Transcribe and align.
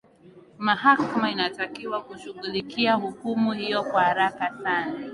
mahakama 0.59 1.29
inatakiwa 1.31 2.01
kushughulikia 2.01 2.93
hukumu 2.93 3.51
hiyo 3.51 3.83
kwa 3.83 4.03
haraka 4.03 4.53
sana 4.63 4.93